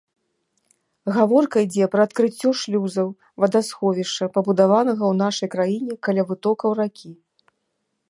Гаворка 1.17 1.57
ідзе 1.65 1.85
пра 1.97 2.01
адкрыццё 2.09 2.49
шлюзаў 2.63 3.07
вадасховішча, 3.45 4.23
пабудаванага 4.39 4.99
ў 4.99 5.13
нашай 5.23 5.49
краіне 5.57 5.93
каля 6.09 6.23
вытокаў 6.33 6.69
ракі. 6.85 7.09